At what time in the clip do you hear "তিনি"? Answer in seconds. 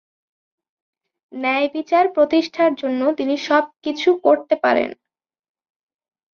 3.17-3.35